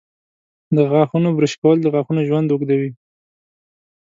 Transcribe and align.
د 0.75 0.77
غاښونو 0.91 1.29
برش 1.37 1.53
کول 1.61 1.77
د 1.81 1.87
غاښونو 1.93 2.21
ژوند 2.29 2.47
اوږدوي. 2.53 2.91